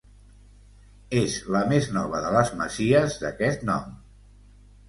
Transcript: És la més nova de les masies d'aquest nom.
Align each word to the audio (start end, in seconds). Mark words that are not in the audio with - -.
És 1.19 1.35
la 1.57 1.61
més 1.73 1.89
nova 1.99 2.23
de 2.25 2.31
les 2.39 2.51
masies 2.63 3.19
d'aquest 3.25 3.71
nom. 3.73 3.97